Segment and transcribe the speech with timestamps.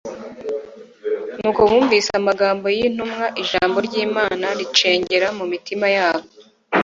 [1.39, 6.27] Nuko bumvise amagambo y'intumwa, Ijambo ry'Imana ricengera mu mitima yabo